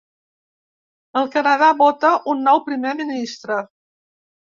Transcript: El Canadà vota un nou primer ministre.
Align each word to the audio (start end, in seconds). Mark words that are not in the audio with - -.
El 1.21 1.29
Canadà 1.35 1.69
vota 1.83 2.13
un 2.35 2.43
nou 2.51 2.65
primer 2.73 2.99
ministre. 3.07 3.63